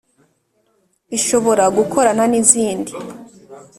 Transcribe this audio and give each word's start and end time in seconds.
Ishobora 1.17 1.63
gukorana 1.77 2.23
nizindi. 2.31 2.91